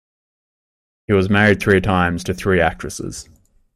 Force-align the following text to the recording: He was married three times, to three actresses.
He 1.05 1.13
was 1.13 1.29
married 1.29 1.61
three 1.61 1.79
times, 1.79 2.23
to 2.23 2.33
three 2.33 2.59
actresses. 2.59 3.29